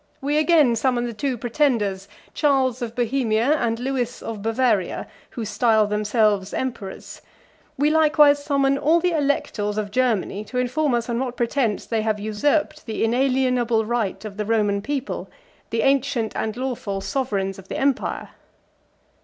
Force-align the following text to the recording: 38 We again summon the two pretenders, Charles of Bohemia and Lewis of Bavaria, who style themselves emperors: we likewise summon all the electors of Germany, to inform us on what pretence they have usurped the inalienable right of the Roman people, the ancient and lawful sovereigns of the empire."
38 0.19 0.21
We 0.27 0.37
again 0.39 0.75
summon 0.75 1.05
the 1.05 1.13
two 1.13 1.37
pretenders, 1.37 2.07
Charles 2.33 2.81
of 2.81 2.95
Bohemia 2.95 3.55
and 3.59 3.79
Lewis 3.79 4.23
of 4.23 4.41
Bavaria, 4.41 5.05
who 5.29 5.45
style 5.45 5.85
themselves 5.85 6.55
emperors: 6.55 7.21
we 7.77 7.91
likewise 7.91 8.43
summon 8.43 8.79
all 8.79 8.99
the 8.99 9.11
electors 9.11 9.77
of 9.77 9.91
Germany, 9.91 10.43
to 10.45 10.57
inform 10.57 10.95
us 10.95 11.07
on 11.07 11.19
what 11.19 11.37
pretence 11.37 11.85
they 11.85 12.01
have 12.01 12.19
usurped 12.19 12.87
the 12.87 13.03
inalienable 13.03 13.85
right 13.85 14.25
of 14.25 14.37
the 14.37 14.45
Roman 14.45 14.81
people, 14.81 15.29
the 15.69 15.83
ancient 15.83 16.35
and 16.35 16.57
lawful 16.57 16.99
sovereigns 17.01 17.59
of 17.59 17.67
the 17.67 17.77
empire." 17.77 18.29